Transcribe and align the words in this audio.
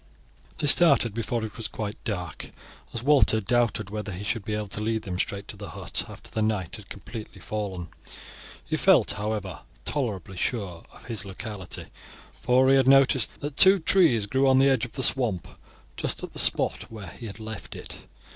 They 0.57 0.65
started 0.65 1.13
before 1.13 1.45
it 1.45 1.57
was 1.57 1.67
quite 1.67 2.03
dark, 2.03 2.49
as 2.91 3.03
Walter 3.03 3.39
doubted 3.39 3.91
whether 3.91 4.11
he 4.11 4.23
should 4.23 4.43
be 4.43 4.55
able 4.55 4.65
to 4.69 4.81
lead 4.81 5.03
them 5.03 5.19
straight 5.19 5.47
to 5.49 5.55
the 5.55 5.69
hut 5.69 6.05
after 6.09 6.31
the 6.31 6.41
night 6.41 6.77
had 6.77 6.89
completely 6.89 7.39
fallen. 7.39 7.89
He 8.67 8.77
felt, 8.77 9.11
however, 9.11 9.61
tolerably 9.85 10.37
sure 10.37 10.81
of 10.91 11.05
his 11.05 11.23
locality, 11.23 11.85
for 12.41 12.67
he 12.67 12.77
had 12.77 12.87
noticed 12.87 13.41
that 13.41 13.57
two 13.57 13.77
trees 13.77 14.25
grew 14.25 14.47
on 14.47 14.57
the 14.57 14.69
edge 14.69 14.85
of 14.85 14.93
the 14.93 15.03
swamp 15.03 15.47
just 15.95 16.23
at 16.23 16.31
the 16.31 16.39
spot 16.39 16.89
where 16.91 17.09
he 17.11 17.27
had 17.27 17.39
left 17.39 17.75
it. 17.75 17.97